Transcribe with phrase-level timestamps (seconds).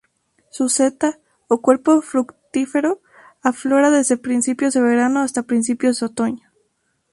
[0.49, 3.01] Su seta, o cuerpo fructífero,
[3.43, 6.49] aflora desde principios de verano hasta principios de otoño.